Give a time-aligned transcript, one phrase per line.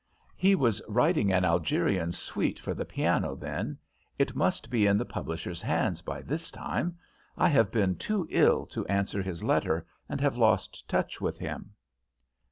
[0.35, 3.77] "He was writing an Algerian suite for the piano then;
[4.17, 6.97] it must be in the publisher's hands by this time.
[7.37, 11.75] I have been too ill to answer his letter, and have lost touch with him."